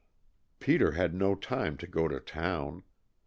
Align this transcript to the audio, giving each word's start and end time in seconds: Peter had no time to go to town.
Peter 0.59 0.93
had 0.93 1.13
no 1.13 1.35
time 1.35 1.77
to 1.77 1.85
go 1.85 2.07
to 2.07 2.19
town. 2.19 2.81